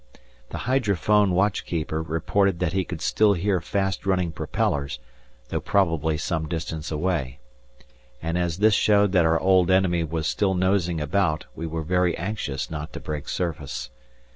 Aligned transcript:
The 0.49 0.57
hydrophone 0.65 1.29
watchkeeper 1.29 2.01
reported 2.01 2.57
that 2.57 2.73
he 2.73 2.83
could 2.85 3.01
still 3.01 3.33
hear 3.33 3.61
fast 3.61 4.03
running 4.03 4.31
propellers, 4.31 4.97
though 5.49 5.61
probably 5.61 6.17
some 6.17 6.47
distance 6.49 6.89
away, 6.91 7.37
and 8.19 8.35
as 8.35 8.57
this 8.57 8.73
showed 8.73 9.11
that 9.11 9.25
our 9.25 9.39
old 9.39 9.69
enemy 9.69 10.03
was 10.03 10.25
still 10.25 10.55
nosing 10.55 10.99
about 10.99 11.45
we 11.53 11.67
were 11.67 11.83
very 11.83 12.17
anxious 12.17 12.71
not 12.71 12.93
to 12.93 12.99
break 12.99 13.29
surface. 13.29 13.91